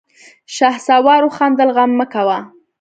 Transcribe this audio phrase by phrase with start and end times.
[0.55, 2.37] شهسوار وخندل: غم مه کوه!